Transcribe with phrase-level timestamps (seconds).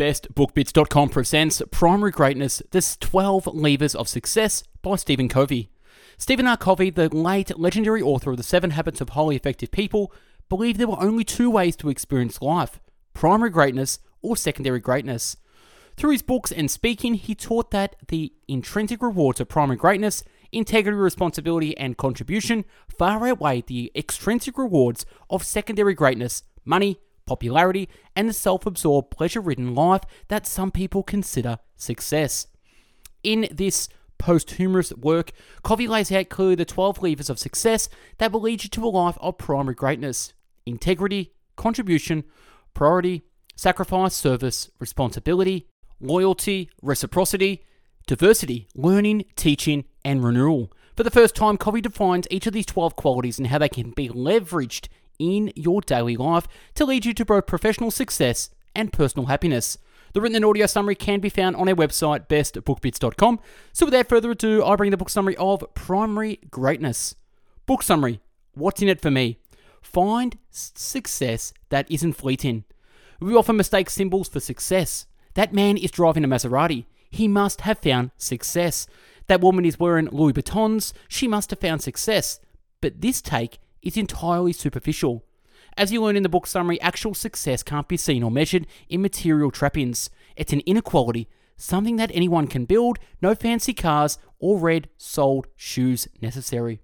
[0.00, 5.68] BestBookBits.com presents Primary Greatness, The 12 Levers of Success by Stephen Covey.
[6.16, 6.56] Stephen R.
[6.56, 10.10] Covey, the late legendary author of The Seven Habits of Highly Effective People,
[10.48, 12.80] believed there were only two ways to experience life
[13.12, 15.36] primary greatness or secondary greatness.
[15.98, 20.96] Through his books and speaking, he taught that the intrinsic rewards of primary greatness, integrity,
[20.96, 27.00] responsibility, and contribution far outweigh the extrinsic rewards of secondary greatness, money,
[27.30, 32.48] popularity, and the self absorbed, pleasure ridden life that some people consider success.
[33.22, 35.30] In this posthumous work,
[35.62, 37.88] Covey lays out clearly the 12 levers of success
[38.18, 40.32] that will lead you to a life of primary greatness
[40.66, 42.24] integrity, contribution,
[42.74, 43.22] priority,
[43.54, 45.68] sacrifice, service, responsibility,
[46.00, 47.62] loyalty, reciprocity,
[48.08, 50.72] diversity, learning, teaching, and renewal.
[50.96, 53.92] For the first time, Covey defines each of these 12 qualities and how they can
[53.92, 54.88] be leveraged
[55.20, 59.78] in your daily life to lead you to both professional success and personal happiness.
[60.12, 63.38] The written and audio summary can be found on our website, bestbookbits.com.
[63.72, 67.14] So, without further ado, I bring the book summary of Primary Greatness.
[67.66, 68.20] Book summary
[68.54, 69.38] What's in it for me?
[69.80, 72.64] Find success that isn't fleeting.
[73.20, 75.06] We often mistake symbols for success.
[75.34, 76.86] That man is driving a Maserati.
[77.10, 78.86] He must have found success.
[79.28, 80.92] That woman is wearing Louis Vuittons.
[81.06, 82.40] She must have found success.
[82.80, 85.24] But this take is entirely superficial.
[85.76, 89.02] As you learn in the book summary, actual success can't be seen or measured in
[89.02, 90.10] material trappings.
[90.36, 96.08] It's an inequality, something that anyone can build, no fancy cars or red soled shoes
[96.20, 96.80] necessary.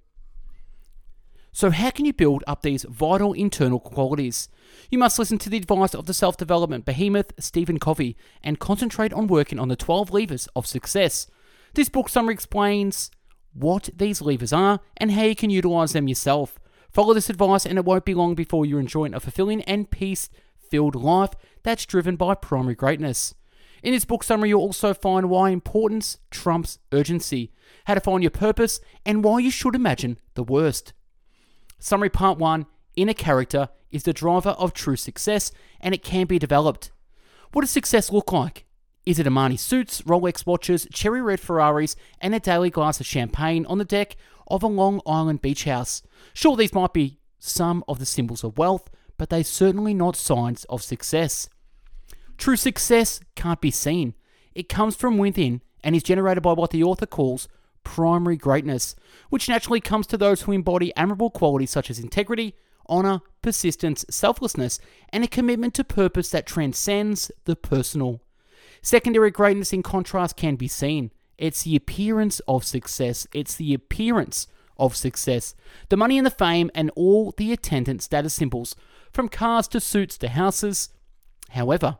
[1.56, 4.50] So, how can you build up these vital internal qualities?
[4.90, 9.14] You must listen to the advice of the self development behemoth Stephen Covey and concentrate
[9.14, 11.28] on working on the 12 levers of success.
[11.72, 13.10] This book summary explains
[13.54, 16.58] what these levers are and how you can utilize them yourself.
[16.96, 20.30] Follow this advice, and it won't be long before you're enjoying a fulfilling and peace
[20.56, 23.34] filled life that's driven by primary greatness.
[23.82, 27.52] In this book summary, you'll also find why importance trumps urgency,
[27.84, 30.94] how to find your purpose, and why you should imagine the worst.
[31.78, 32.64] Summary Part 1
[32.96, 36.92] Inner character is the driver of true success, and it can be developed.
[37.52, 38.64] What does success look like?
[39.04, 43.66] Is it Armani suits, Rolex watches, cherry red Ferraris, and a daily glass of champagne
[43.66, 46.02] on the deck of a Long Island beach house?
[46.34, 50.64] Sure, these might be some of the symbols of wealth, but they're certainly not signs
[50.64, 51.48] of success.
[52.38, 54.14] True success can't be seen.
[54.54, 57.48] It comes from within and is generated by what the author calls
[57.84, 58.96] primary greatness,
[59.30, 62.54] which naturally comes to those who embody admirable qualities such as integrity,
[62.86, 64.80] honor, persistence, selflessness,
[65.10, 68.20] and a commitment to purpose that transcends the personal.
[68.82, 71.12] Secondary greatness, in contrast, can be seen.
[71.38, 73.26] It's the appearance of success.
[73.32, 74.46] It's the appearance
[74.78, 75.54] of success.
[75.88, 78.76] The money and the fame and all the attendant status symbols,
[79.12, 80.90] from cars to suits to houses.
[81.50, 81.98] However,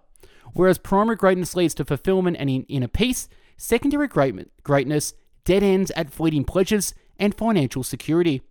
[0.53, 5.15] whereas primary greatness leads to fulfillment and inner peace, secondary greatness
[5.45, 8.43] dead ends at fleeting pleasures and financial security.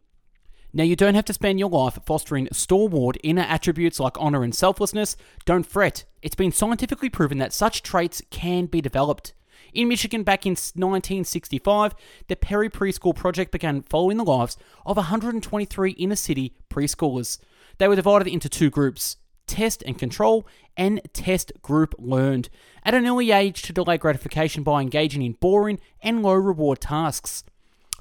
[0.74, 4.54] Now, you don't have to spend your life fostering stalwart inner attributes like honor and
[4.54, 5.16] selflessness.
[5.46, 6.04] Don't fret.
[6.22, 9.34] It's been scientifically proven that such traits can be developed.
[9.76, 11.96] In Michigan back in 1965,
[12.30, 14.56] the Perry Preschool Project began following the lives
[14.86, 17.40] of 123 inner city preschoolers.
[17.78, 20.48] They were divided into two groups test and control,
[20.78, 22.48] and test group learned
[22.84, 27.44] at an early age to delay gratification by engaging in boring and low reward tasks.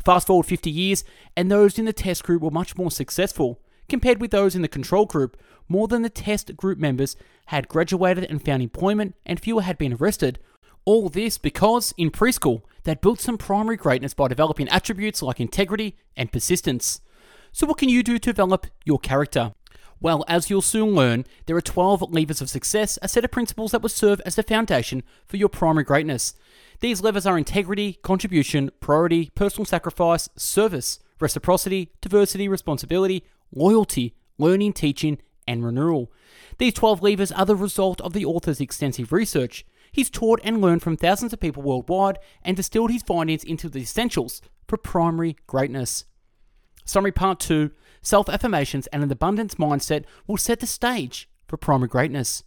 [0.05, 1.03] Fast forward 50 years,
[1.37, 3.61] and those in the test group were much more successful.
[3.89, 5.37] Compared with those in the control group,
[5.69, 9.93] more than the test group members had graduated and found employment, and fewer had been
[9.93, 10.39] arrested,
[10.85, 15.97] all this because, in preschool, they'd built some primary greatness by developing attributes like integrity
[16.17, 17.01] and persistence.
[17.53, 19.55] So, what can you do to develop your character?
[20.01, 23.73] Well, as you'll soon learn, there are 12 levers of success, a set of principles
[23.73, 26.35] that will serve as the foundation for your primary greatness.
[26.81, 33.25] These levers are integrity, contribution, priority, personal sacrifice, service, reciprocity, diversity, responsibility,
[33.55, 36.13] loyalty, learning, teaching, and renewal.
[36.59, 39.65] These 12 levers are the result of the author's extensive research.
[39.95, 43.79] He's taught and learned from thousands of people worldwide and distilled his findings into the
[43.79, 46.05] essentials for primary greatness.
[46.85, 47.71] Summary Part 2
[48.03, 52.43] Self affirmations and an abundance mindset will set the stage for primary greatness.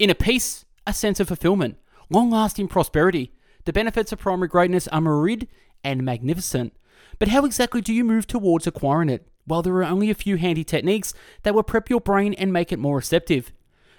[0.00, 1.78] Inner peace, a sense of fulfillment,
[2.10, 3.32] long lasting prosperity.
[3.66, 5.46] The benefits of primary greatness are myriad
[5.84, 6.72] and magnificent.
[7.20, 9.28] But how exactly do you move towards acquiring it?
[9.46, 11.14] Well, there are only a few handy techniques
[11.44, 13.52] that will prep your brain and make it more receptive.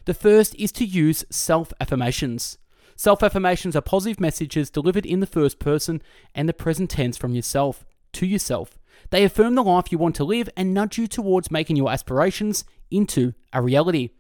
[0.03, 2.57] The first is to use self affirmations.
[3.01, 6.03] Self affirmations are positive messages delivered in the first person
[6.36, 7.83] and the present tense from yourself
[8.13, 8.77] to yourself.
[9.09, 12.63] They affirm the life you want to live and nudge you towards making your aspirations
[12.92, 14.12] into a reality.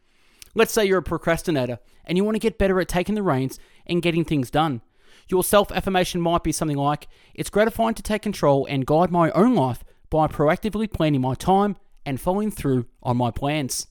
[0.55, 3.59] Let's say you're a procrastinator and you want to get better at taking the reins
[3.85, 4.81] and getting things done.
[5.29, 9.29] Your self affirmation might be something like It's gratifying to take control and guide my
[9.33, 13.85] own life by proactively planning my time and following through on my plans.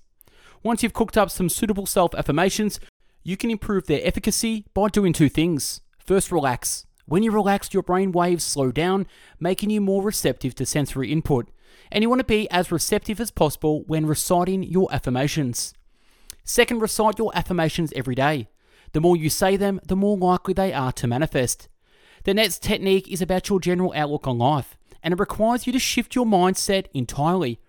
[0.65, 2.81] Once you've cooked up some suitable self affirmations,
[3.23, 5.81] you can improve their efficacy by doing two things.
[5.99, 6.87] First, relax.
[7.07, 9.07] When you relax, your brain waves slow down,
[9.39, 11.51] making you more receptive to sensory input.
[11.91, 15.75] And you want to be as receptive as possible when reciting your affirmations.
[16.45, 18.49] Second, recite your affirmations every day.
[18.93, 21.69] The more you say them, the more likely they are to manifest.
[22.25, 25.79] The next technique is about your general outlook on life, and it requires you to
[25.79, 27.61] shift your mindset entirely.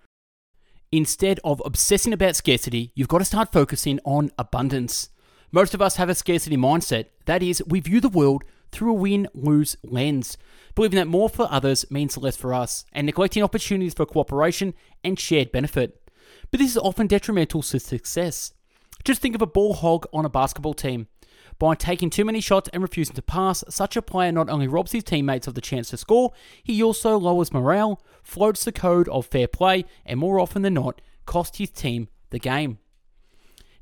[0.90, 5.08] Instead of obsessing about scarcity, you've got to start focusing on abundance.
[5.54, 7.06] Most of us have a scarcity mindset.
[7.26, 10.38] That is, we view the world through a win lose lens,
[10.74, 14.72] believing that more for others means less for us, and neglecting opportunities for cooperation
[15.04, 16.10] and shared benefit.
[16.50, 18.54] But this is often detrimental to success.
[19.04, 21.08] Just think of a ball hog on a basketball team.
[21.58, 24.92] By taking too many shots and refusing to pass, such a player not only robs
[24.92, 26.32] his teammates of the chance to score,
[26.62, 31.02] he also lowers morale, floats the code of fair play, and more often than not,
[31.26, 32.78] costs his team the game.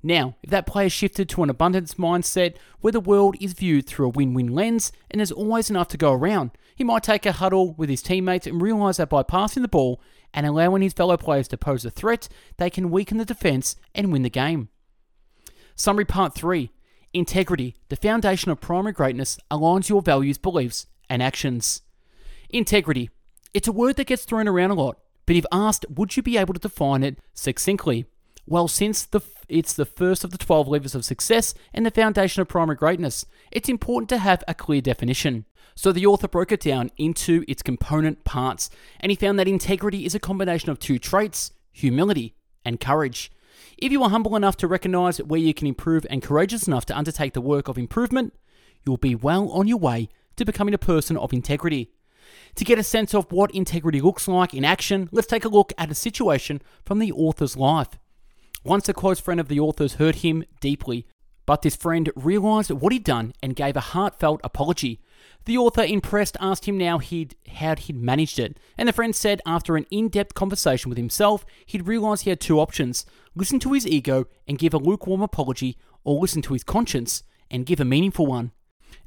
[0.03, 4.07] Now, if that player shifted to an abundance mindset where the world is viewed through
[4.07, 7.33] a win win lens and there's always enough to go around, he might take a
[7.33, 10.01] huddle with his teammates and realize that by passing the ball
[10.33, 14.11] and allowing his fellow players to pose a threat, they can weaken the defense and
[14.11, 14.71] win the game.
[15.75, 16.71] Summary Part 3
[17.13, 21.83] Integrity, the foundation of primary greatness, aligns your values, beliefs, and actions.
[22.49, 23.11] Integrity.
[23.53, 26.39] It's a word that gets thrown around a lot, but if asked, would you be
[26.39, 28.07] able to define it succinctly?
[28.51, 32.43] Well, since the, it's the first of the 12 levers of success and the foundation
[32.43, 35.45] of primary greatness, it's important to have a clear definition.
[35.77, 38.69] So the author broke it down into its component parts,
[38.99, 43.31] and he found that integrity is a combination of two traits humility and courage.
[43.79, 46.99] If you are humble enough to recognize where you can improve and courageous enough to
[46.99, 48.35] undertake the work of improvement,
[48.85, 51.93] you'll be well on your way to becoming a person of integrity.
[52.57, 55.73] To get a sense of what integrity looks like in action, let's take a look
[55.79, 57.97] at a situation from the author's life.
[58.63, 61.07] Once a close friend of the author's hurt him deeply,
[61.47, 65.01] but this friend realized what he'd done and gave a heartfelt apology.
[65.47, 69.41] The author, impressed, asked him now he'd, how he'd managed it, and the friend said
[69.47, 73.73] after an in depth conversation with himself, he'd realised he had two options listen to
[73.73, 77.85] his ego and give a lukewarm apology, or listen to his conscience and give a
[77.85, 78.53] meaningful one.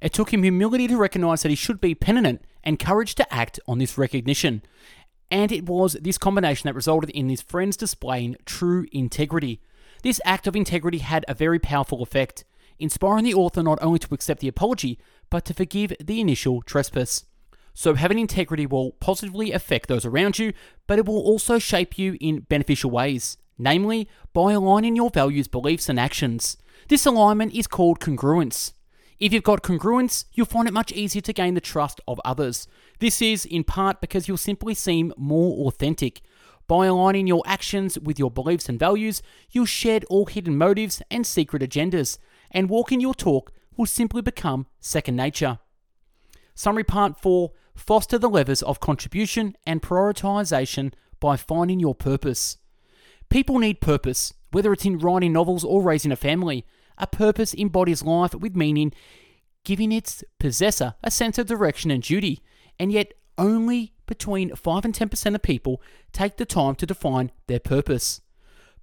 [0.01, 3.59] It took him humility to recognise that he should be penitent and courage to act
[3.67, 4.63] on this recognition.
[5.33, 9.59] And it was this combination that resulted in his friends displaying true integrity.
[10.03, 12.45] This act of integrity had a very powerful effect,
[12.77, 14.99] inspiring the author not only to accept the apology,
[15.31, 17.25] but to forgive the initial trespass.
[17.73, 20.53] So, having integrity will positively affect those around you,
[20.85, 25.89] but it will also shape you in beneficial ways, namely by aligning your values, beliefs,
[25.89, 26.57] and actions.
[26.89, 28.73] This alignment is called congruence.
[29.19, 32.67] If you've got congruence, you'll find it much easier to gain the trust of others.
[32.99, 36.21] This is in part because you'll simply seem more authentic.
[36.67, 41.27] By aligning your actions with your beliefs and values, you'll shed all hidden motives and
[41.27, 42.17] secret agendas,
[42.51, 45.59] and walking your talk will simply become second nature.
[46.55, 52.57] Summary Part 4 Foster the levers of contribution and prioritization by finding your purpose.
[53.29, 56.65] People need purpose, whether it's in writing novels or raising a family.
[56.97, 58.93] A purpose embodies life with meaning,
[59.63, 62.43] giving its possessor a sense of direction and duty,
[62.79, 67.59] and yet only between 5 and 10% of people take the time to define their
[67.59, 68.21] purpose.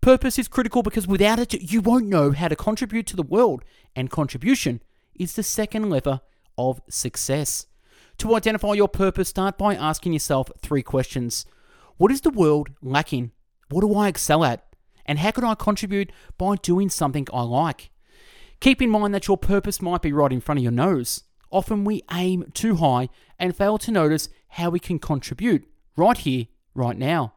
[0.01, 3.63] Purpose is critical because without it, you won't know how to contribute to the world,
[3.95, 4.83] and contribution
[5.15, 6.21] is the second lever
[6.57, 7.67] of success.
[8.19, 11.45] To identify your purpose, start by asking yourself three questions
[11.99, 13.33] What is the world lacking?
[13.69, 14.65] What do I excel at?
[15.05, 17.91] And how can I contribute by doing something I like?
[18.61, 21.25] Keep in mind that your purpose might be right in front of your nose.
[21.51, 25.67] Often we aim too high and fail to notice how we can contribute
[25.97, 27.35] right here, right now.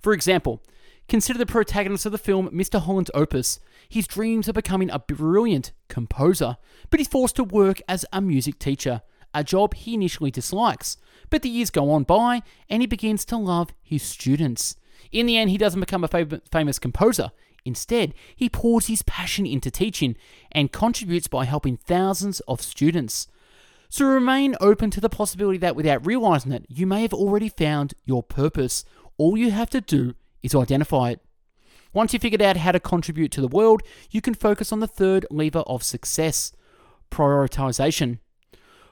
[0.00, 0.62] For example,
[1.08, 2.80] Consider the protagonist of the film Mr.
[2.80, 3.60] Holland's Opus.
[3.88, 6.56] His dreams of becoming a brilliant composer,
[6.90, 9.02] but he's forced to work as a music teacher,
[9.32, 10.96] a job he initially dislikes.
[11.30, 14.74] But the years go on by, and he begins to love his students.
[15.12, 17.30] In the end, he doesn't become a fam- famous composer.
[17.66, 20.16] Instead, he pours his passion into teaching
[20.52, 23.26] and contributes by helping thousands of students.
[23.88, 27.94] So remain open to the possibility that without realizing it, you may have already found
[28.04, 28.84] your purpose.
[29.18, 31.20] All you have to do is identify it.
[31.92, 34.86] Once you've figured out how to contribute to the world, you can focus on the
[34.86, 36.52] third lever of success
[37.10, 38.18] prioritization.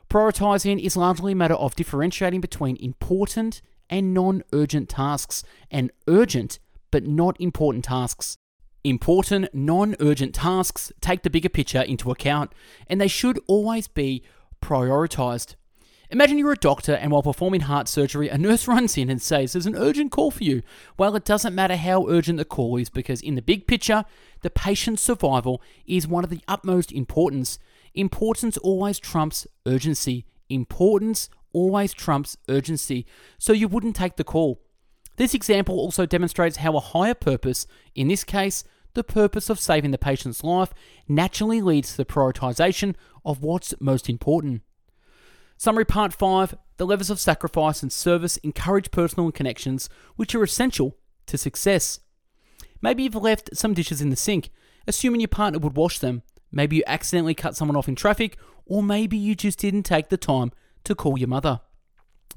[0.09, 6.59] Prioritizing is largely a matter of differentiating between important and non urgent tasks, and urgent
[6.91, 8.39] but not important tasks.
[8.85, 12.53] Important, non urgent tasks take the bigger picture into account,
[12.87, 14.23] and they should always be
[14.61, 15.55] prioritized.
[16.11, 19.55] Imagine you're a doctor, and while performing heart surgery, a nurse runs in and says
[19.55, 20.61] there's an urgent call for you.
[20.99, 24.05] Well, it doesn't matter how urgent the call is, because in the big picture,
[24.43, 27.59] the patient's survival is one of the utmost importance.
[27.95, 30.27] Importance always trumps urgency.
[30.51, 33.07] Importance always trumps urgency,
[33.39, 34.61] so you wouldn't take the call.
[35.17, 39.91] This example also demonstrates how a higher purpose, in this case, the purpose of saving
[39.91, 40.73] the patient's life
[41.09, 44.63] naturally leads to the prioritization of what's most important.
[45.57, 50.97] Summary Part 5 The levers of sacrifice and service encourage personal connections which are essential
[51.27, 52.01] to success.
[52.81, 54.51] Maybe you've left some dishes in the sink,
[54.87, 56.23] assuming your partner would wash them.
[56.53, 58.37] Maybe you accidentally cut someone off in traffic,
[58.67, 60.53] or maybe you just didn't take the time
[60.85, 61.61] to call your mother.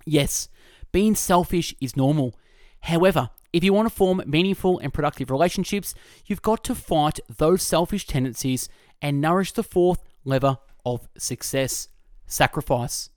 [0.06, 0.48] Yes,
[0.92, 2.34] being selfish is normal.
[2.82, 5.94] However, if you want to form meaningful and productive relationships,
[6.26, 8.70] you've got to fight those selfish tendencies
[9.02, 11.88] and nourish the fourth lever of success
[12.26, 13.10] sacrifice.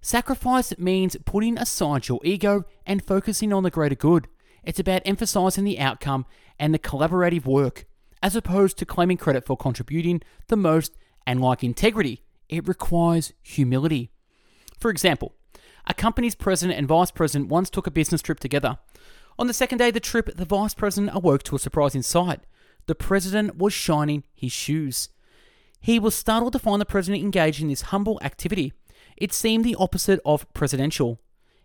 [0.00, 4.28] Sacrifice means putting aside your ego and focusing on the greater good.
[4.62, 6.24] It's about emphasizing the outcome
[6.58, 7.86] and the collaborative work,
[8.22, 10.96] as opposed to claiming credit for contributing the most.
[11.26, 14.10] And like integrity, it requires humility.
[14.78, 15.34] For example,
[15.86, 18.78] a company's president and vice president once took a business trip together.
[19.38, 22.40] On the second day of the trip, the vice president awoke to a surprising sight.
[22.86, 25.10] The president was shining his shoes.
[25.80, 28.72] He was startled to find the president engaged in this humble activity.
[29.16, 31.20] It seemed the opposite of presidential.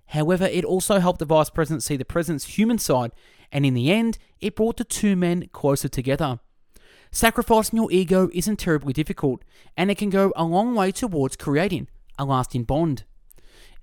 [0.08, 3.12] However, it also helped the vice president see the president's human side,
[3.52, 6.40] and in the end, it brought the two men closer together.
[7.10, 9.44] Sacrificing your ego isn't terribly difficult,
[9.76, 11.88] and it can go a long way towards creating
[12.20, 13.04] a lasting bond.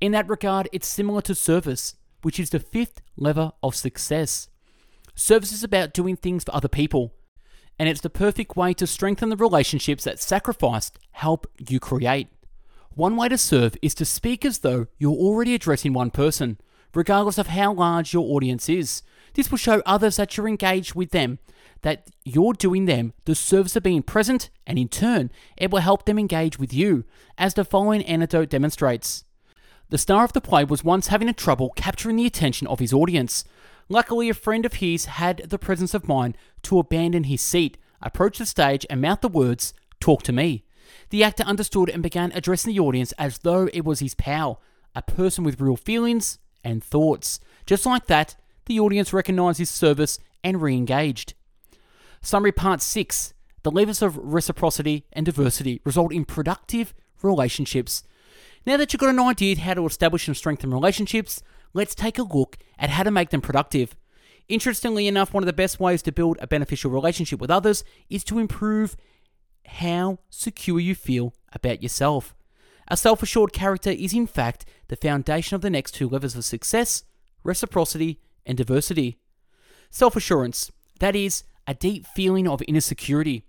[0.00, 4.48] In that regard, it's similar to service which is the fifth lever of success.
[5.14, 7.14] Service is about doing things for other people,
[7.78, 12.28] and it's the perfect way to strengthen the relationships that sacrifice help you create.
[12.90, 16.58] One way to serve is to speak as though you're already addressing one person,
[16.94, 19.02] regardless of how large your audience is.
[19.34, 21.38] This will show others that you're engaged with them,
[21.82, 26.04] that you're doing them the service of being present, and in turn, it will help
[26.04, 27.04] them engage with you,
[27.38, 29.24] as the following anecdote demonstrates.
[29.90, 32.92] The star of the play was once having a trouble capturing the attention of his
[32.92, 33.44] audience.
[33.88, 38.38] Luckily, a friend of his had the presence of mind to abandon his seat, approach
[38.38, 40.64] the stage, and mouth the words, Talk to me.
[41.10, 44.62] The actor understood and began addressing the audience as though it was his pal,
[44.94, 47.40] a person with real feelings and thoughts.
[47.66, 51.34] Just like that, the audience recognized his service and re engaged.
[52.22, 58.04] Summary Part 6 The levers of reciprocity and diversity result in productive relationships
[58.66, 62.22] now that you've got an idea how to establish and strengthen relationships, let's take a
[62.22, 63.96] look at how to make them productive.
[64.48, 68.24] Interestingly enough, one of the best ways to build a beneficial relationship with others is
[68.24, 68.96] to improve
[69.66, 72.34] how secure you feel about yourself.
[72.88, 76.44] A self assured character is, in fact, the foundation of the next two levels of
[76.44, 77.04] success
[77.44, 79.16] reciprocity and diversity.
[79.90, 83.44] Self assurance, that is, a deep feeling of inner security,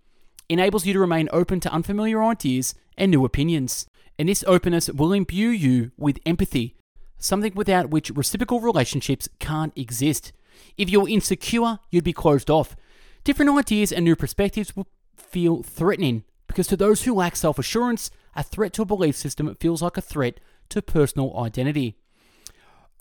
[0.47, 3.87] enables you to remain open to unfamiliar ideas and new opinions
[4.21, 6.75] and this openness will imbue you with empathy,
[7.17, 10.31] something without which reciprocal relationships can't exist.
[10.77, 12.75] If you're insecure, you'd be closed off.
[13.23, 14.87] Different ideas and new perspectives will
[15.17, 19.55] feel threatening because to those who lack self assurance, a threat to a belief system
[19.59, 21.95] feels like a threat to personal identity.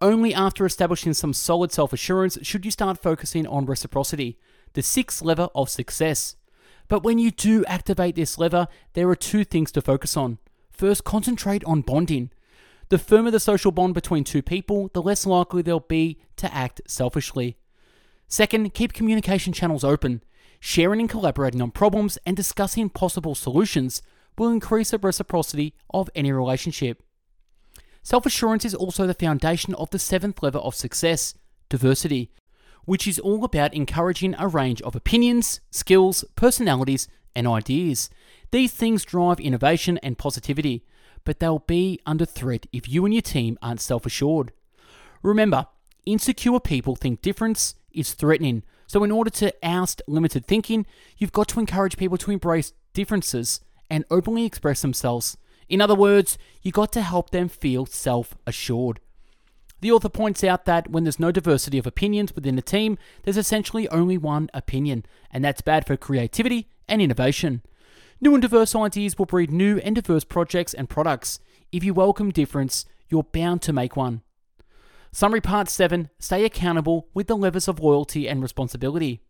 [0.01, 4.39] Only after establishing some solid self assurance should you start focusing on reciprocity,
[4.73, 6.37] the sixth lever of success.
[6.89, 10.39] But when you do activate this lever, there are two things to focus on.
[10.81, 12.31] First, concentrate on bonding.
[12.89, 16.81] The firmer the social bond between two people, the less likely they'll be to act
[16.87, 17.59] selfishly.
[18.29, 20.23] Second, keep communication channels open.
[20.59, 24.01] Sharing and collaborating on problems and discussing possible solutions
[24.39, 27.03] will increase the reciprocity of any relationship.
[28.03, 31.35] Self assurance is also the foundation of the seventh level of success
[31.69, 32.31] diversity,
[32.87, 38.11] which is all about encouraging a range of opinions, skills, personalities, and ideas.
[38.51, 40.85] These things drive innovation and positivity,
[41.25, 44.53] but they'll be under threat if you and your team aren't self assured.
[45.23, 45.67] Remember,
[46.07, 51.49] insecure people think difference is threatening, so in order to oust limited thinking, you've got
[51.49, 55.37] to encourage people to embrace differences and openly express themselves.
[55.69, 59.01] In other words, you've got to help them feel self assured.
[59.81, 63.39] The author points out that when there's no diversity of opinions within a team, there's
[63.39, 67.63] essentially only one opinion, and that's bad for creativity and innovation.
[68.21, 71.41] New and diverse ideas will breed new and diverse projects and products.
[71.73, 74.21] If you welcome difference, you're bound to make one.
[75.13, 79.23] Summary Part 7 Stay accountable with the levers of loyalty and responsibility.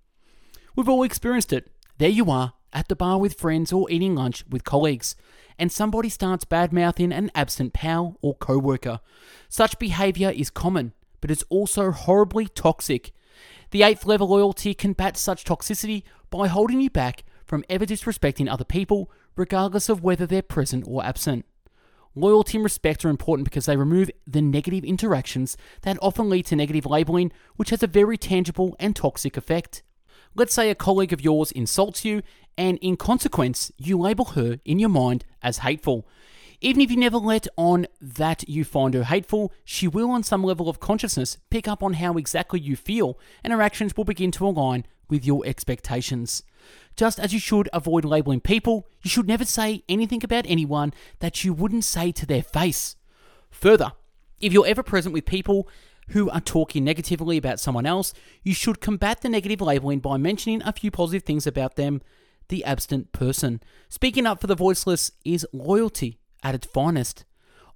[0.75, 1.71] We've all experienced it.
[1.99, 5.15] There you are, at the bar with friends or eating lunch with colleagues,
[5.59, 9.01] and somebody starts bad mouthing an absent pal or co worker.
[9.49, 13.13] Such behaviour is common, but it's also horribly toxic.
[13.71, 18.63] The eighth level loyalty combats such toxicity by holding you back from ever disrespecting other
[18.63, 21.45] people, regardless of whether they're present or absent.
[22.15, 26.55] Loyalty and respect are important because they remove the negative interactions that often lead to
[26.55, 29.83] negative labeling, which has a very tangible and toxic effect.
[30.37, 32.23] Let's say a colleague of yours insults you,
[32.57, 36.07] and in consequence, you label her in your mind as hateful.
[36.61, 40.45] Even if you never let on that you find her hateful, she will, on some
[40.45, 44.31] level of consciousness, pick up on how exactly you feel, and her actions will begin
[44.31, 46.43] to align with your expectations.
[46.97, 51.45] Just as you should avoid labeling people, you should never say anything about anyone that
[51.45, 52.97] you wouldn't say to their face.
[53.51, 53.93] Further,
[54.41, 55.69] if you're ever present with people
[56.11, 58.13] who are talking negatively about someone else,
[58.43, 62.03] you should combat the negative labeling by mentioning a few positive things about them,
[62.49, 63.61] the absent person.
[63.89, 67.25] Speaking up for the voiceless is loyalty at its finest.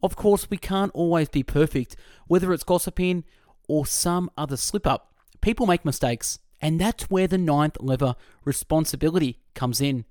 [0.03, 3.25] Of course, we can't always be perfect, whether it's gossiping
[3.69, 5.13] or some other slip up.
[5.41, 10.05] People make mistakes, and that's where the ninth lever, responsibility, comes in.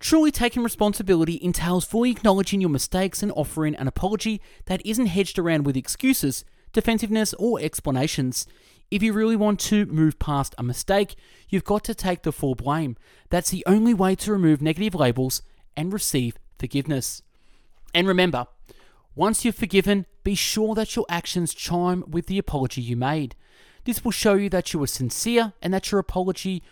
[0.00, 5.38] Truly taking responsibility entails fully acknowledging your mistakes and offering an apology that isn't hedged
[5.38, 8.46] around with excuses, defensiveness, or explanations.
[8.90, 11.14] If you really want to move past a mistake,
[11.48, 12.96] you've got to take the full blame.
[13.30, 15.40] That's the only way to remove negative labels
[15.76, 17.22] and receive forgiveness.
[17.94, 18.48] And remember,
[19.14, 23.36] once you've forgiven, be sure that your actions chime with the apology you made.
[23.84, 26.62] This will show you that you were sincere and that your apology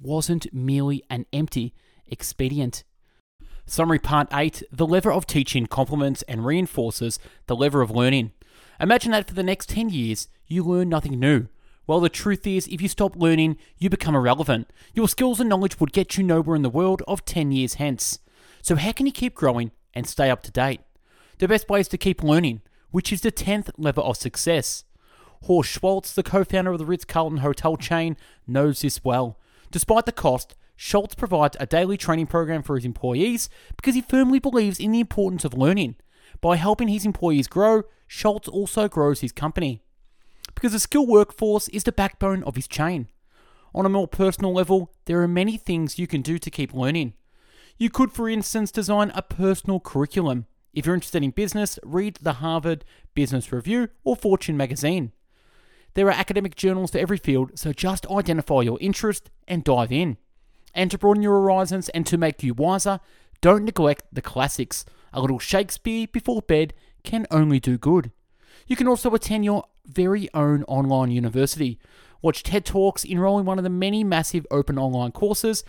[0.00, 1.74] wasn't merely an empty
[2.06, 2.84] expedient.
[3.66, 8.32] Summary Part 8 The lever of teaching complements and reinforces the lever of learning.
[8.80, 11.48] Imagine that for the next 10 years, you learn nothing new.
[11.86, 14.70] Well, the truth is, if you stop learning, you become irrelevant.
[14.94, 18.20] Your skills and knowledge would get you nowhere in the world of 10 years hence.
[18.62, 20.80] So, how can you keep growing and stay up to date?
[21.38, 24.84] The best way is to keep learning, which is the 10th lever of success.
[25.44, 29.38] Horst Schulze, the co founder of the Ritz Carlton hotel chain, knows this well.
[29.70, 34.38] Despite the cost, Schulze provides a daily training program for his employees because he firmly
[34.38, 35.96] believes in the importance of learning.
[36.40, 39.82] By helping his employees grow, Schulze also grows his company.
[40.54, 43.08] Because the skilled workforce is the backbone of his chain.
[43.74, 47.14] On a more personal level, there are many things you can do to keep learning.
[47.78, 50.46] You could, for instance, design a personal curriculum.
[50.74, 55.12] If you're interested in business, read the Harvard Business Review or Fortune magazine.
[55.94, 60.16] There are academic journals for every field, so just identify your interest and dive in.
[60.74, 63.00] And to broaden your horizons and to make you wiser,
[63.40, 64.84] don't neglect the classics.
[65.12, 68.12] A little Shakespeare before bed can only do good.
[68.66, 71.78] You can also attend your very own online university.
[72.22, 75.64] Watch TED Talks, enroll in one of the many massive open online courses.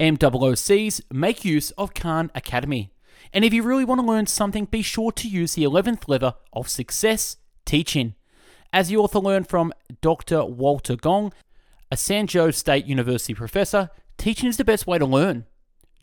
[0.00, 2.92] MOOCs make use of Khan Academy.
[3.32, 6.34] And if you really want to learn something, be sure to use the 11th lever
[6.52, 8.14] of success teaching.
[8.76, 10.44] As the author learned from Dr.
[10.44, 11.32] Walter Gong,
[11.90, 15.46] a San Jose State University professor, teaching is the best way to learn.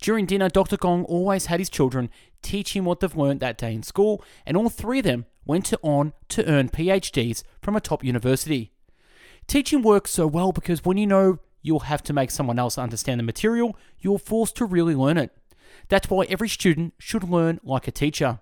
[0.01, 0.77] During dinner, Dr.
[0.77, 2.09] Gong always had his children
[2.41, 5.71] teach him what they've learned that day in school, and all three of them went
[5.83, 8.71] on to earn PhDs from a top university.
[9.45, 13.19] Teaching works so well because when you know you'll have to make someone else understand
[13.19, 15.29] the material, you're forced to really learn it.
[15.89, 18.39] That's why every student should learn like a teacher.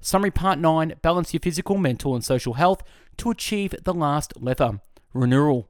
[0.00, 2.82] Summary Part 9 Balance your physical, mental, and social health
[3.16, 4.80] to achieve the last lever
[5.12, 5.68] renewal.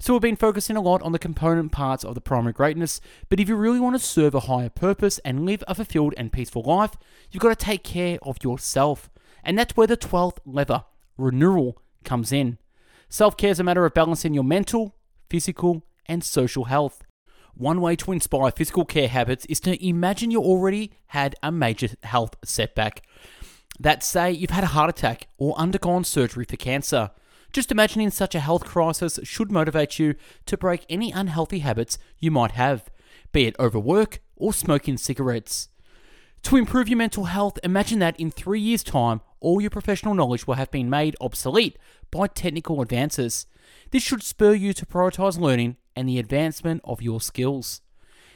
[0.00, 3.38] So, we've been focusing a lot on the component parts of the primary greatness, but
[3.38, 6.62] if you really want to serve a higher purpose and live a fulfilled and peaceful
[6.62, 6.96] life,
[7.30, 9.08] you've got to take care of yourself.
[9.44, 10.84] And that's where the 12th lever,
[11.16, 12.58] renewal, comes in.
[13.08, 14.96] Self care is a matter of balancing your mental,
[15.30, 17.02] physical, and social health.
[17.54, 21.88] One way to inspire physical care habits is to imagine you already had a major
[22.02, 23.02] health setback
[23.78, 27.10] that say you've had a heart attack or undergone surgery for cancer.
[27.52, 30.14] Just imagining such a health crisis should motivate you
[30.46, 32.90] to break any unhealthy habits you might have,
[33.32, 35.68] be it overwork or smoking cigarettes.
[36.44, 40.46] To improve your mental health, imagine that in three years' time, all your professional knowledge
[40.46, 41.78] will have been made obsolete
[42.10, 43.46] by technical advances.
[43.90, 47.80] This should spur you to prioritize learning and the advancement of your skills.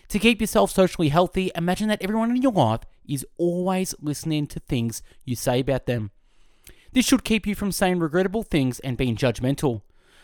[0.09, 4.61] To keep yourself socially healthy, imagine that everyone in your life is always listening to
[4.61, 6.11] things you say about them.
[6.92, 9.83] This should keep you from saying regrettable things and being judgmental.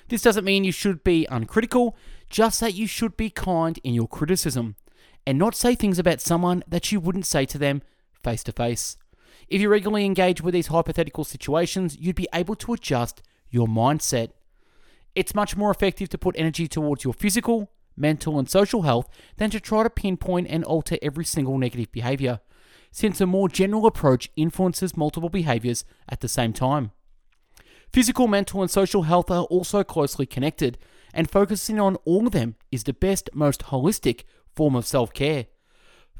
[0.08, 1.96] This doesn't mean you should be uncritical,
[2.30, 4.76] just that you should be kind in your criticism
[5.26, 7.82] and not say things about someone that you wouldn't say to them
[8.22, 8.96] face to face.
[9.48, 14.30] If you regularly engage with these hypothetical situations, you'd be able to adjust your mindset.
[15.14, 19.50] It's much more effective to put energy towards your physical, mental, and social health than
[19.50, 22.40] to try to pinpoint and alter every single negative behavior,
[22.94, 26.92] since a more general approach influences multiple behaviors at the same time.
[27.92, 30.78] Physical, mental, and social health are also closely connected,
[31.12, 34.22] and focusing on all of them is the best, most holistic
[34.54, 35.46] form of self care.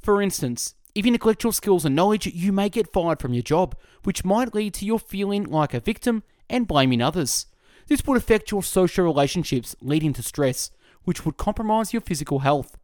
[0.02, 3.42] For instance, if you neglect your skills and knowledge, you may get fired from your
[3.44, 7.46] job, which might lead to your feeling like a victim and blaming others.
[7.86, 10.72] This would affect your social relationships, leading to stress,
[11.04, 12.76] which would compromise your physical health.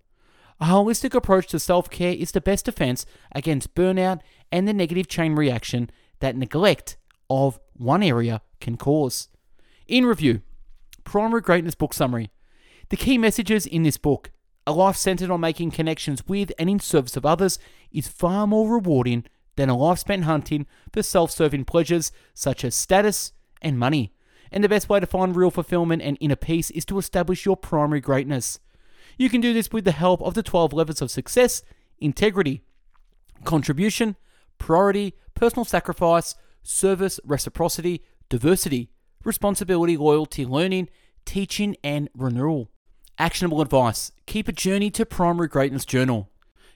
[0.60, 4.20] A holistic approach to self care is the best defense against burnout
[4.52, 6.98] and the negative chain reaction that neglect
[7.30, 9.28] of one area can cause.
[9.88, 10.42] In review,
[11.04, 12.30] Primary Greatness Book Summary.
[12.90, 14.30] The key messages in this book
[14.66, 17.58] a life centered on making connections with and in service of others
[17.90, 19.24] is far more rewarding
[19.56, 24.12] than a life spent hunting for self serving pleasures such as status and money.
[24.52, 27.56] And the best way to find real fulfillment and inner peace is to establish your
[27.56, 28.58] primary greatness.
[29.20, 31.62] You can do this with the help of the 12 levels of success
[31.98, 32.62] integrity,
[33.44, 34.16] contribution,
[34.56, 38.88] priority, personal sacrifice, service, reciprocity, diversity,
[39.22, 40.88] responsibility, loyalty, learning,
[41.26, 42.70] teaching, and renewal.
[43.18, 46.30] Actionable advice keep a journey to primary greatness journal.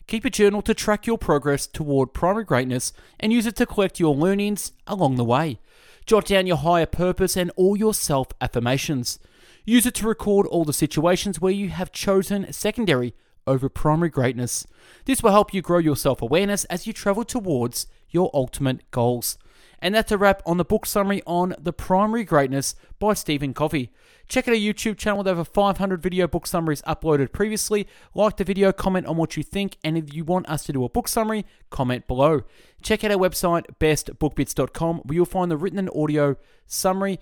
[0.07, 3.98] Keep a journal to track your progress toward primary greatness and use it to collect
[3.98, 5.61] your learnings along the way.
[6.04, 9.18] Jot down your higher purpose and all your self affirmations.
[9.64, 13.14] Use it to record all the situations where you have chosen secondary
[13.46, 14.66] over primary greatness.
[15.05, 19.38] This will help you grow your self awareness as you travel towards your ultimate goals.
[19.81, 23.90] And that's a wrap on the book summary on The Primary Greatness by Stephen Covey.
[24.29, 27.87] Check out our YouTube channel with over 500 video book summaries uploaded previously.
[28.14, 30.85] Like the video, comment on what you think, and if you want us to do
[30.85, 32.44] a book summary, comment below.
[32.83, 37.20] Check out our website, bestbookbits.com, where you'll find the written and audio summary.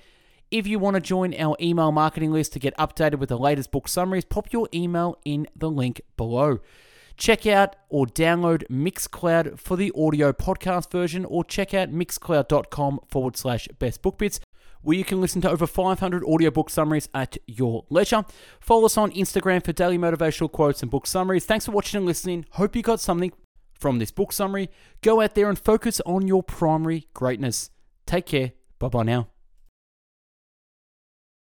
[0.53, 3.71] If you want to join our email marketing list to get updated with the latest
[3.71, 6.59] book summaries, pop your email in the link below.
[7.17, 13.37] Check out or download Mixcloud for the audio podcast version, or check out mixcloud.com forward
[13.39, 14.41] slash bestbookbits
[14.83, 18.25] where you can listen to over 500 audiobook summaries at your leisure.
[18.61, 21.47] Follow us on Instagram for daily motivational quotes and book summaries.
[21.47, 22.45] Thanks for watching and listening.
[22.51, 23.33] Hope you got something
[23.73, 24.69] from this book summary.
[25.01, 27.71] Go out there and focus on your primary greatness.
[28.05, 28.53] Take care.
[28.79, 29.32] Bye bye now.